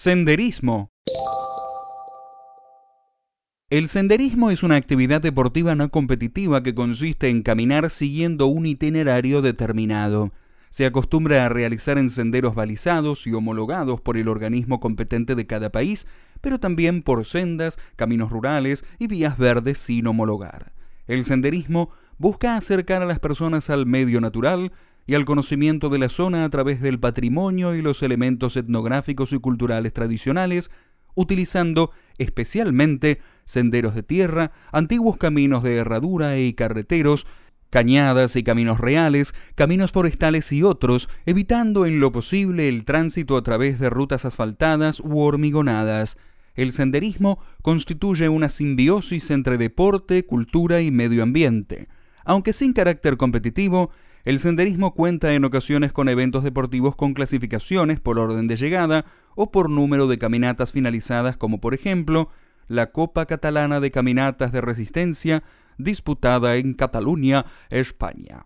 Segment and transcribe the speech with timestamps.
[0.00, 0.92] Senderismo.
[3.68, 9.42] El senderismo es una actividad deportiva no competitiva que consiste en caminar siguiendo un itinerario
[9.42, 10.30] determinado.
[10.70, 15.72] Se acostumbra a realizar en senderos balizados y homologados por el organismo competente de cada
[15.72, 16.06] país,
[16.40, 20.74] pero también por sendas, caminos rurales y vías verdes sin homologar.
[21.08, 24.70] El senderismo busca acercar a las personas al medio natural,
[25.08, 29.38] y al conocimiento de la zona a través del patrimonio y los elementos etnográficos y
[29.38, 30.70] culturales tradicionales,
[31.14, 37.26] utilizando especialmente senderos de tierra, antiguos caminos de herradura y carreteros,
[37.70, 43.42] cañadas y caminos reales, caminos forestales y otros, evitando en lo posible el tránsito a
[43.42, 46.18] través de rutas asfaltadas u hormigonadas.
[46.54, 51.88] El senderismo constituye una simbiosis entre deporte, cultura y medio ambiente.
[52.26, 53.90] Aunque sin carácter competitivo,
[54.28, 59.50] el senderismo cuenta en ocasiones con eventos deportivos con clasificaciones por orden de llegada o
[59.50, 62.28] por número de caminatas finalizadas como por ejemplo
[62.66, 65.44] la Copa Catalana de Caminatas de Resistencia
[65.78, 68.44] disputada en Cataluña, España.